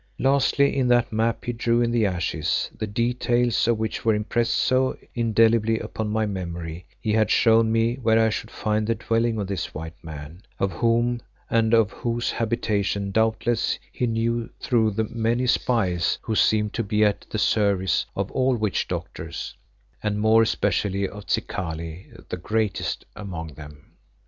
[0.17, 4.55] Lastly in that map he drew in the ashes, the details of which were impressed
[4.55, 9.37] so indelibly upon my memory, he had shown me where I should find the dwelling
[9.37, 15.03] of this white man, of whom and of whose habitation doubtless he knew through the
[15.03, 19.55] many spies who seemed to be at the service of all witch doctors,
[20.01, 23.91] and more especially of Zikali, the greatest among them.